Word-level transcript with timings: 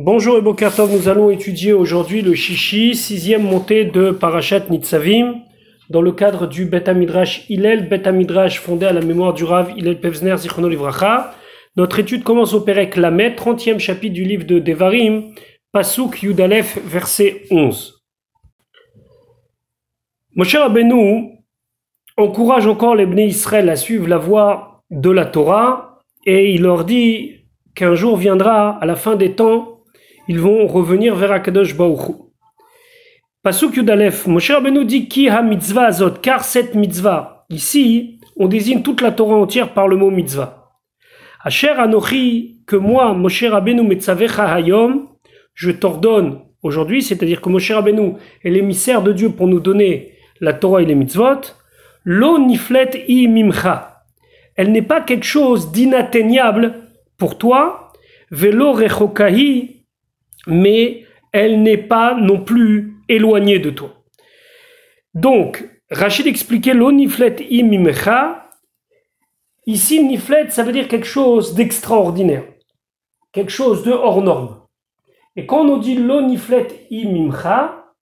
Bonjour 0.00 0.38
et 0.38 0.40
Bokertov, 0.40 0.92
nous 0.92 1.08
allons 1.08 1.28
étudier 1.28 1.72
aujourd'hui 1.72 2.22
le 2.22 2.32
Shishi, 2.32 2.94
sixième 2.94 3.42
montée 3.42 3.84
de 3.84 4.12
Parashat 4.12 4.60
Nitzavim, 4.70 5.40
dans 5.90 6.02
le 6.02 6.12
cadre 6.12 6.46
du 6.46 6.66
Bet 6.66 6.94
Midrash 6.94 7.44
Hillel, 7.48 7.88
Bet 7.88 8.12
Midrash 8.12 8.60
fondé 8.60 8.86
à 8.86 8.92
la 8.92 9.00
mémoire 9.00 9.34
du 9.34 9.42
Rav 9.42 9.72
Hillel 9.76 9.98
Pevzner 9.98 10.36
Zichrono 10.36 10.68
Livracha. 10.68 11.34
Notre 11.74 11.98
étude 11.98 12.22
commence 12.22 12.54
au 12.54 12.60
Perek 12.60 12.94
Lamet, 12.94 13.30
30e 13.30 13.80
chapitre 13.80 14.14
du 14.14 14.22
livre 14.22 14.44
de 14.44 14.60
Devarim, 14.60 15.34
Pasuk 15.72 16.22
Yudalef, 16.22 16.78
verset 16.86 17.42
11. 17.50 18.00
Moshe 20.36 20.54
Rabbeinu 20.54 21.40
encourage 22.16 22.68
encore 22.68 22.94
les 22.94 23.06
Bnei 23.06 23.26
Israël 23.26 23.68
à 23.68 23.74
suivre 23.74 24.06
la 24.06 24.18
voie 24.18 24.84
de 24.92 25.10
la 25.10 25.26
Torah 25.26 26.04
et 26.24 26.54
il 26.54 26.62
leur 26.62 26.84
dit 26.84 27.32
qu'un 27.74 27.96
jour 27.96 28.16
viendra, 28.16 28.78
à 28.80 28.86
la 28.86 28.94
fin 28.94 29.16
des 29.16 29.32
temps, 29.32 29.77
ils 30.28 30.38
vont 30.38 30.66
revenir 30.66 31.16
vers 31.16 31.32
Akadosh 31.32 31.76
Baruch 31.76 32.14
Pasuk 33.42 33.76
Yudalef, 33.76 34.26
Moshe 34.26 34.50
Rabbeinu 34.50 34.84
dit 34.84 35.08
ki 35.08 35.28
ha 35.30 35.42
mitzvah 35.42 35.86
azot, 35.86 36.20
car 36.20 36.44
cette 36.44 36.74
mitzvah, 36.74 37.46
ici, 37.48 38.20
on 38.36 38.46
désigne 38.46 38.82
toute 38.82 39.00
la 39.00 39.10
Torah 39.10 39.36
entière 39.36 39.72
par 39.72 39.88
le 39.88 39.96
mot 39.96 40.10
mitzvah. 40.10 40.72
Asher 41.42 41.70
anochi, 41.70 42.62
que 42.66 42.76
moi, 42.76 43.14
Moshe 43.14 43.44
Rabbeinu 43.44 43.82
metzavecha 43.82 44.52
hayom, 44.52 45.08
je 45.54 45.70
t'ordonne 45.70 46.40
aujourd'hui, 46.62 47.00
c'est-à-dire 47.00 47.40
que 47.40 47.48
Moshe 47.48 47.70
Rabbeinu 47.70 48.14
est 48.44 48.50
l'émissaire 48.50 49.02
de 49.02 49.12
Dieu 49.12 49.30
pour 49.30 49.46
nous 49.46 49.60
donner 49.60 50.12
la 50.40 50.52
Torah 50.52 50.82
et 50.82 50.84
les 50.84 50.94
mitzvot, 50.94 51.40
lo 52.04 52.38
niflet 52.38 53.04
i 53.08 53.28
mimcha. 53.28 54.04
Elle 54.56 54.72
n'est 54.72 54.82
pas 54.82 55.00
quelque 55.00 55.24
chose 55.24 55.72
d'inatteignable 55.72 56.74
pour 57.16 57.38
toi, 57.38 57.92
velo 58.30 58.72
rechokahi 58.72 59.77
mais 60.46 61.04
elle 61.32 61.62
n'est 61.62 61.76
pas 61.76 62.14
non 62.14 62.42
plus 62.42 62.96
éloignée 63.08 63.58
de 63.58 63.70
toi. 63.70 64.02
Donc, 65.14 65.68
Rachid 65.90 66.26
expliquait 66.26 66.74
l'oniflet 66.74 67.36
imimecha. 67.50 68.50
Ici, 69.66 70.02
niflet, 70.02 70.50
ça 70.50 70.62
veut 70.62 70.72
dire 70.72 70.88
quelque 70.88 71.06
chose 71.06 71.54
d'extraordinaire, 71.54 72.44
quelque 73.32 73.50
chose 73.50 73.82
de 73.84 73.92
hors 73.92 74.22
norme. 74.22 74.62
Et 75.36 75.46
quand 75.46 75.66
on 75.66 75.76
dit 75.76 75.94
l'oniflet 75.94 76.86
imimcha, 76.90 77.92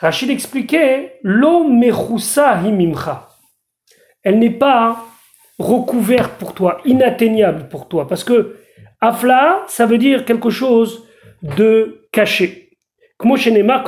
Rachid 0.00 0.30
expliquait 0.30 1.18
lo 1.22 1.64
mechusa 1.64 2.62
imimcha. 2.62 3.28
Elle 4.22 4.38
n'est 4.38 4.50
pas 4.50 5.04
recouverte 5.58 6.38
pour 6.38 6.54
toi, 6.54 6.80
inatteignable 6.84 7.68
pour 7.68 7.88
toi, 7.88 8.06
parce 8.06 8.24
que 8.24 8.56
afla, 9.00 9.64
ça 9.68 9.86
veut 9.86 9.98
dire 9.98 10.24
quelque 10.24 10.50
chose 10.50 11.05
de 11.42 12.08
cacher. 12.12 12.70
Comme 13.18 13.36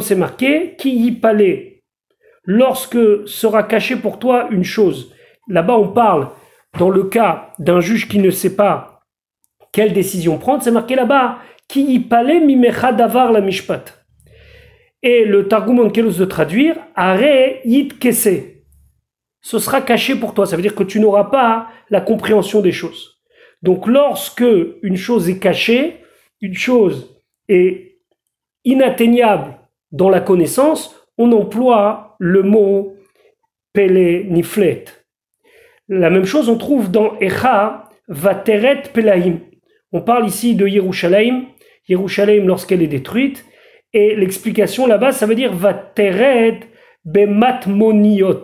c'est 0.00 0.14
marqué, 0.14 0.74
qui 0.78 1.06
y 1.06 1.12
palait, 1.12 1.82
lorsque 2.44 3.28
sera 3.28 3.62
caché 3.62 3.96
pour 3.96 4.18
toi 4.18 4.48
une 4.50 4.64
chose. 4.64 5.14
Là-bas, 5.48 5.76
on 5.76 5.88
parle, 5.88 6.28
dans 6.78 6.90
le 6.90 7.04
cas 7.04 7.52
d'un 7.58 7.80
juge 7.80 8.08
qui 8.08 8.18
ne 8.18 8.30
sait 8.30 8.56
pas 8.56 9.00
quelle 9.72 9.92
décision 9.92 10.38
prendre, 10.38 10.62
c'est 10.62 10.70
marqué 10.70 10.96
là-bas, 10.96 11.38
qui 11.68 11.94
y 11.94 12.00
palait 12.00 12.40
mimecha 12.40 12.92
la 12.92 13.40
mishpat. 13.40 14.04
Et 15.02 15.24
le 15.24 15.48
Targum 15.48 15.78
Onkelos 15.78 16.18
de 16.18 16.24
traduire, 16.24 16.76
are 16.94 17.20
yit 17.64 17.98
kese. 17.98 18.60
Ce 19.40 19.58
sera 19.58 19.80
caché 19.80 20.16
pour 20.16 20.34
toi, 20.34 20.44
ça 20.44 20.56
veut 20.56 20.62
dire 20.62 20.74
que 20.74 20.82
tu 20.82 21.00
n'auras 21.00 21.24
pas 21.24 21.68
la 21.88 22.00
compréhension 22.00 22.60
des 22.60 22.72
choses. 22.72 23.20
Donc 23.62 23.86
lorsque 23.86 24.44
une 24.82 24.96
chose 24.96 25.30
est 25.30 25.38
cachée, 25.38 26.00
une 26.40 26.54
chose 26.54 27.19
est 27.50 27.98
inatteignable 28.64 29.58
dans 29.92 30.08
la 30.08 30.20
connaissance, 30.20 30.94
on 31.18 31.32
emploie 31.32 32.16
le 32.18 32.42
mot 32.42 32.96
Niflet. 33.76 34.84
La 35.88 36.10
même 36.10 36.24
chose 36.24 36.48
on 36.48 36.58
trouve 36.58 36.90
dans 36.90 37.18
Echa 37.20 37.88
Vateret 38.08 38.82
Pelaim. 38.92 39.38
On 39.92 40.00
parle 40.00 40.26
ici 40.26 40.54
de 40.54 40.66
Yerushalayim, 40.66 41.46
Yerushalayim 41.88 42.46
lorsqu'elle 42.46 42.82
est 42.82 42.88
détruite, 42.88 43.44
et 43.92 44.14
l'explication 44.14 44.86
là-bas, 44.86 45.12
ça 45.12 45.26
veut 45.26 45.34
dire 45.34 45.52
Vateret 45.52 46.60
Bematmoniot. 47.04 48.42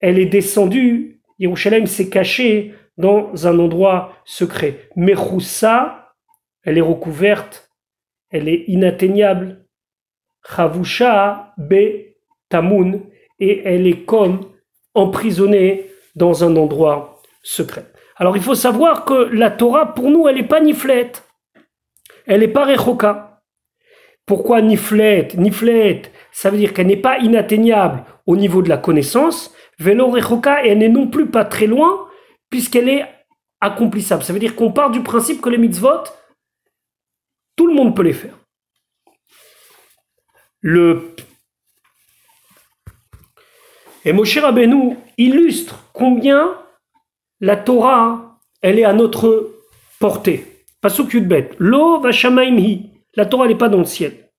Elle 0.00 0.18
est 0.18 0.26
descendue, 0.26 1.20
Yerushalayim 1.38 1.86
s'est 1.86 2.08
cachée 2.08 2.74
dans 2.98 3.46
un 3.46 3.58
endroit 3.58 4.12
secret. 4.24 4.88
Mechoussa, 4.96 6.14
elle 6.62 6.78
est 6.78 6.82
recouverte 6.82 7.65
elle 8.30 8.48
est 8.48 8.64
inatteignable. 8.68 9.64
Chavusha 10.48 11.54
be 11.58 12.14
tamun, 12.48 13.00
et 13.38 13.62
elle 13.64 13.86
est 13.86 14.04
comme 14.04 14.40
emprisonnée 14.94 15.90
dans 16.14 16.44
un 16.44 16.56
endroit 16.56 17.20
secret. 17.42 17.86
Alors 18.16 18.36
il 18.36 18.42
faut 18.42 18.54
savoir 18.54 19.04
que 19.04 19.28
la 19.32 19.50
Torah, 19.50 19.94
pour 19.94 20.10
nous, 20.10 20.26
elle 20.28 20.36
n'est 20.36 20.42
pas 20.46 20.60
niflette. 20.60 21.24
Elle 22.26 22.40
n'est 22.40 22.48
pas 22.48 22.64
rechoka. 22.64 23.42
Pourquoi 24.24 24.62
niflette? 24.62 25.36
Niflette, 25.36 26.10
ça 26.32 26.50
veut 26.50 26.56
dire 26.56 26.72
qu'elle 26.72 26.88
n'est 26.88 26.96
pas 26.96 27.18
inatteignable 27.18 28.04
au 28.26 28.36
niveau 28.36 28.62
de 28.62 28.68
la 28.68 28.78
connaissance. 28.78 29.54
Velo 29.78 30.08
rechoka, 30.08 30.64
elle 30.64 30.78
n'est 30.78 30.88
non 30.88 31.08
plus 31.08 31.26
pas 31.26 31.44
très 31.44 31.66
loin, 31.66 32.08
puisqu'elle 32.50 32.88
est 32.88 33.04
accomplissable. 33.60 34.22
Ça 34.22 34.32
veut 34.32 34.38
dire 34.38 34.56
qu'on 34.56 34.72
part 34.72 34.90
du 34.90 35.02
principe 35.02 35.40
que 35.40 35.50
les 35.50 35.58
mitzvot, 35.58 36.04
tout 37.56 37.66
le 37.66 37.74
monde 37.74 37.96
peut 37.96 38.02
les 38.02 38.12
faire. 38.12 38.38
Le 40.60 41.14
et 44.06 44.12
Moshe 44.12 44.38
Rabbeinu 44.38 44.96
illustre 45.18 45.90
combien 45.92 46.56
la 47.40 47.56
Torah, 47.56 48.38
elle 48.62 48.78
est 48.78 48.84
à 48.84 48.92
notre 48.92 49.56
portée. 49.98 50.44
Pasuk 50.80 51.12
Yudbet. 51.12 51.50
Lo 51.58 52.00
hi. 52.06 52.90
La 53.16 53.26
Torah 53.26 53.48
n'est 53.48 53.56
pas 53.56 53.68
dans 53.68 53.80
le 53.80 53.84
ciel. 53.84 54.30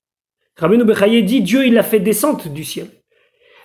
Rabbeinu 0.56 0.84
Bechaye 0.84 1.22
dit 1.22 1.42
Dieu, 1.42 1.66
il 1.66 1.74
l'a 1.74 1.82
fait 1.82 2.00
descendre 2.00 2.48
du 2.48 2.64
ciel. 2.64 2.88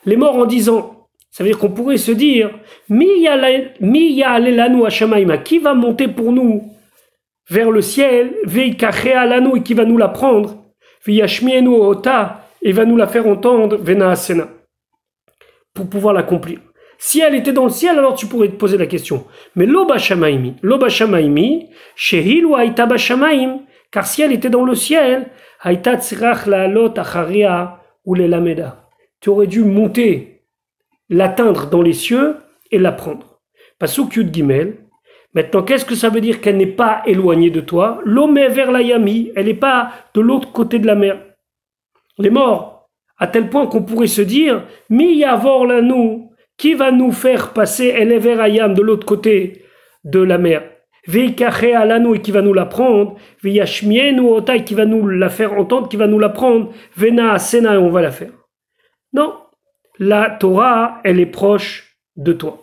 Les 0.06 0.18
morts 0.18 0.36
en 0.36 0.46
disant, 0.46 1.08
ça 1.32 1.44
veut 1.44 1.50
dire 1.50 1.58
qu'on 1.58 1.72
pourrait 1.72 1.98
se 1.98 2.12
dire, 2.12 2.52
Mi 2.90 3.26
Qui 5.46 5.60
va 5.60 5.74
monter 5.74 6.08
pour 6.10 6.34
nous 6.34 6.73
vers 7.50 7.72
le 7.72 7.82
ciel, 7.82 8.36
l'anneau 8.46 9.56
et 9.56 9.64
qui 9.64 9.74
va 9.74 9.86
nous 9.86 9.98
la 9.98 10.10
prendre, 10.10 10.64
ota 11.08 12.48
et 12.62 12.72
va 12.72 12.86
nous 12.86 12.98
la 12.98 13.08
faire 13.08 13.28
entendre, 13.28 13.78
vena 13.78 14.12
asena, 14.12 14.48
pour 15.74 15.90
pouvoir 15.90 16.14
l'accomplir. 16.14 16.60
Si 16.98 17.20
elle 17.20 17.36
était 17.36 17.52
dans 17.52 17.66
le 17.66 17.70
ciel, 17.70 17.98
alors 17.98 18.16
tu 18.16 18.28
pourrais 18.28 18.48
te 18.48 18.56
poser 18.56 18.78
la 18.78 18.86
question. 18.86 19.26
Mais 19.56 19.66
l'oba 19.66 19.98
shamaimi, 19.98 20.56
l'oba 20.62 20.88
shamaimi, 20.88 21.70
shehil 21.96 22.46
ou 22.46 22.58
aita 22.58 22.88
car 23.92 24.08
si 24.08 24.22
elle 24.22 24.32
était 24.32 24.50
dans 24.50 24.64
le 24.64 24.74
ciel, 24.74 25.28
aita 25.66 25.98
tsirach 25.98 26.48
la 26.48 26.68
lot 26.68 26.98
acharia 26.98 27.82
ou 28.06 28.16
les 28.16 28.28
lameda. 28.28 28.88
Tu 29.20 29.30
aurais 29.30 29.48
dû 29.48 29.64
monter, 29.64 30.44
l'atteindre 31.10 31.68
dans 31.68 31.82
les 31.82 31.94
cieux 31.94 32.38
et 32.72 32.80
la 32.80 32.92
prendre. 32.92 33.42
Pasuk 33.80 34.16
yud 34.16 34.34
gimel, 34.34 34.83
Maintenant, 35.34 35.64
qu'est-ce 35.64 35.86
que 35.86 35.96
ça 35.96 36.10
veut 36.10 36.22
dire 36.22 36.42
qu'elle 36.42 36.58
n'est 36.58 36.68
pas 36.68 37.02
éloignée 37.06 37.50
de 37.50 37.62
toi? 37.62 38.02
L'homme 38.06 38.38
est 38.38 38.50
vers 38.50 38.72
la 38.72 38.82
yami, 38.82 39.32
elle 39.36 39.48
n'est 39.48 39.54
pas 39.54 39.92
de 40.14 40.22
l'autre 40.22 40.52
côté 40.52 40.80
de 40.80 40.86
la 40.86 40.96
mer. 40.96 41.20
Les 42.20 42.30
morts, 42.30 42.90
à 43.18 43.28
tel 43.28 43.50
point 43.50 43.66
qu'on 43.66 43.84
pourrait 43.84 44.08
se 44.08 44.22
dire, 44.22 44.64
mi 44.90 45.16
yavor 45.16 45.68
nous, 45.82 46.32
qui 46.58 46.76
va 46.76 46.92
nous 46.92 47.12
faire 47.12 47.54
passer? 47.54 47.88
Elle 47.88 48.12
est 48.12 48.20
vers 48.20 48.40
Ayam 48.40 48.74
de 48.74 48.82
l'autre 48.82 49.06
côté 49.06 49.64
de 50.04 50.20
la 50.20 50.38
mer 50.38 50.64
Veikache 51.06 51.74
alano 51.76 52.16
et 52.16 52.22
qui 52.22 52.32
va 52.32 52.42
nous 52.42 52.54
la 52.54 52.66
prendre, 52.66 53.18
ou 53.44 54.30
otai 54.30 54.64
qui 54.64 54.74
va 54.74 54.86
nous 54.86 55.06
la 55.08 55.30
faire 55.30 55.54
entendre, 55.54 55.90
qui 55.90 55.98
va 55.98 56.08
nous 56.08 56.20
la 56.20 56.30
prendre, 56.30 56.72
vena 56.96 57.38
sena 57.40 57.74
et 57.74 57.78
on 57.78 57.90
va 57.90 58.02
la 58.02 58.12
faire. 58.12 58.32
Non, 59.12 59.34
la 60.00 60.30
Torah, 60.30 61.02
elle 61.04 61.20
est 61.20 61.26
proche 61.26 61.98
de 62.16 62.32
toi. 62.32 62.63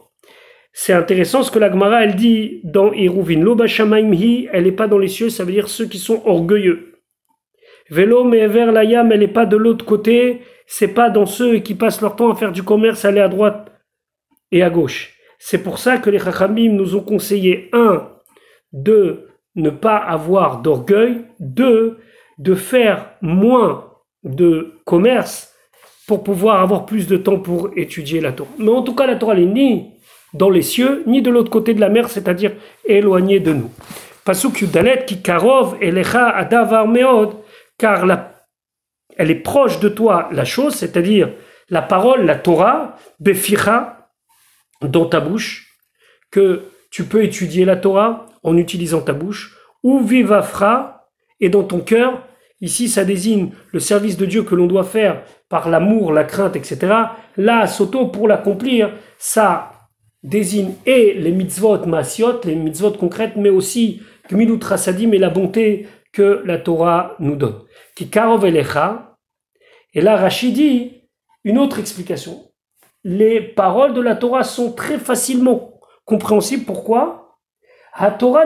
C'est 0.72 0.92
intéressant 0.92 1.42
ce 1.42 1.50
que 1.50 1.58
la 1.58 1.70
Gemara 1.70 2.04
elle 2.04 2.14
dit 2.14 2.60
dans 2.64 2.92
Iruvin. 2.92 3.40
Lo 3.40 3.56
hi, 3.64 4.48
elle 4.52 4.64
n'est 4.64 4.72
pas 4.72 4.88
dans 4.88 4.98
les 4.98 5.08
cieux, 5.08 5.30
ça 5.30 5.44
veut 5.44 5.52
dire 5.52 5.68
ceux 5.68 5.86
qui 5.86 5.98
sont 5.98 6.22
orgueilleux. 6.24 6.94
Vélo 7.90 8.24
mais 8.24 8.46
vers 8.46 8.70
la 8.70 8.84
yam, 8.84 9.10
elle 9.10 9.20
n'est 9.20 9.28
pas 9.28 9.46
de 9.46 9.56
l'autre 9.56 9.84
côté, 9.84 10.42
c'est 10.66 10.94
pas 10.94 11.10
dans 11.10 11.26
ceux 11.26 11.58
qui 11.58 11.74
passent 11.74 12.00
leur 12.00 12.14
temps 12.14 12.30
à 12.30 12.36
faire 12.36 12.52
du 12.52 12.62
commerce, 12.62 13.04
aller 13.04 13.20
à 13.20 13.28
droite 13.28 13.72
et 14.52 14.62
à 14.62 14.70
gauche. 14.70 15.16
C'est 15.38 15.62
pour 15.62 15.78
ça 15.78 15.98
que 15.98 16.10
les 16.10 16.20
Chachamim 16.20 16.72
nous 16.72 16.94
ont 16.94 17.02
conseillé, 17.02 17.68
un, 17.72 18.08
de 18.72 19.26
ne 19.56 19.70
pas 19.70 19.96
avoir 19.96 20.60
d'orgueil, 20.60 21.24
deux, 21.40 21.98
de 22.38 22.54
faire 22.54 23.14
moins 23.20 23.90
de 24.22 24.74
commerce 24.84 25.52
pour 26.06 26.22
pouvoir 26.22 26.60
avoir 26.60 26.86
plus 26.86 27.06
de 27.08 27.16
temps 27.16 27.40
pour 27.40 27.70
étudier 27.76 28.20
la 28.20 28.32
Torah. 28.32 28.50
Mais 28.58 28.70
en 28.70 28.82
tout 28.82 28.94
cas, 28.94 29.06
la 29.06 29.16
Torah, 29.16 29.34
n'est 29.34 29.46
ni 29.46 29.94
dans 30.32 30.50
les 30.50 30.62
cieux, 30.62 31.02
ni 31.06 31.22
de 31.22 31.30
l'autre 31.30 31.50
côté 31.50 31.74
de 31.74 31.80
la 31.80 31.88
mer, 31.88 32.08
c'est-à-dire 32.08 32.52
éloigné 32.84 33.40
de 33.40 33.52
nous. 33.52 33.70
Pasuk 34.24 34.60
Yudalet 34.60 35.04
qui 35.06 35.22
karov 35.22 35.76
elecha 35.80 36.28
adavar 36.28 36.86
meod, 36.86 37.34
car 37.78 38.06
la, 38.06 38.32
elle 39.16 39.30
est 39.30 39.42
proche 39.42 39.80
de 39.80 39.88
toi 39.88 40.28
la 40.32 40.44
chose, 40.44 40.74
c'est-à-dire 40.74 41.30
la 41.68 41.82
parole, 41.82 42.26
la 42.26 42.36
Torah, 42.36 42.96
beficha, 43.18 44.08
dans 44.82 45.06
ta 45.06 45.20
bouche, 45.20 45.76
que 46.30 46.64
tu 46.90 47.04
peux 47.04 47.24
étudier 47.24 47.64
la 47.64 47.76
Torah 47.76 48.26
en 48.42 48.56
utilisant 48.56 49.00
ta 49.00 49.12
bouche, 49.12 49.56
ou 49.82 50.00
vivafra, 50.00 51.08
et 51.40 51.48
dans 51.48 51.62
ton 51.62 51.80
cœur, 51.80 52.22
ici 52.60 52.88
ça 52.88 53.04
désigne 53.04 53.50
le 53.72 53.80
service 53.80 54.16
de 54.16 54.26
Dieu 54.26 54.42
que 54.42 54.54
l'on 54.54 54.66
doit 54.66 54.84
faire 54.84 55.22
par 55.48 55.68
l'amour, 55.68 56.12
la 56.12 56.24
crainte, 56.24 56.56
etc. 56.56 56.78
Là, 57.36 57.66
Soto, 57.66 58.06
pour 58.08 58.28
l'accomplir, 58.28 58.92
ça 59.18 59.79
désigne 60.22 60.74
et 60.86 61.14
les 61.14 61.32
mitzvot 61.32 61.86
masiot, 61.86 62.40
les 62.44 62.54
mitzvot 62.54 62.92
concrètes, 62.92 63.36
mais 63.36 63.48
aussi 63.48 64.02
gmilut 64.30 64.62
rasadim 64.62 65.12
et 65.12 65.18
la 65.18 65.30
bonté 65.30 65.86
que 66.12 66.42
la 66.44 66.58
Torah 66.58 67.16
nous 67.18 67.36
donne. 67.36 67.62
Karov 68.10 68.46
et 68.46 70.00
là 70.00 70.16
Rachid 70.16 70.54
dit 70.54 71.02
une 71.44 71.58
autre 71.58 71.78
explication. 71.78 72.50
Les 73.04 73.40
paroles 73.40 73.94
de 73.94 74.00
la 74.00 74.14
Torah 74.14 74.44
sont 74.44 74.72
très 74.72 74.98
facilement 74.98 75.80
compréhensibles. 76.04 76.64
Pourquoi? 76.64 77.38
Torah 78.18 78.44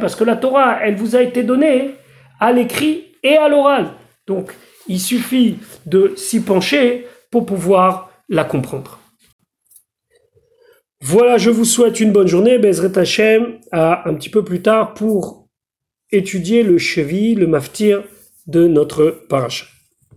parce 0.00 0.16
que 0.16 0.24
la 0.24 0.36
Torah, 0.36 0.78
elle 0.82 0.96
vous 0.96 1.16
a 1.16 1.22
été 1.22 1.42
donnée 1.42 1.94
à 2.40 2.52
l'écrit 2.52 3.14
et 3.22 3.36
à 3.36 3.48
l'oral. 3.48 3.92
Donc, 4.26 4.52
il 4.86 5.00
suffit 5.00 5.58
de 5.86 6.12
s'y 6.16 6.42
pencher 6.42 7.06
pour 7.30 7.46
pouvoir 7.46 8.10
la 8.28 8.44
comprendre. 8.44 9.00
Voilà, 11.02 11.36
je 11.36 11.50
vous 11.50 11.64
souhaite 11.64 12.00
une 12.00 12.12
bonne 12.12 12.26
journée. 12.26 12.58
Bezret 12.58 12.96
Hashem, 12.98 13.58
à 13.70 14.08
un 14.08 14.14
petit 14.14 14.30
peu 14.30 14.44
plus 14.44 14.62
tard 14.62 14.94
pour 14.94 15.48
étudier 16.10 16.62
le 16.62 16.78
cheville, 16.78 17.34
le 17.34 17.46
maftir 17.46 18.02
de 18.46 18.66
notre 18.66 19.24
paracha. 19.28 19.66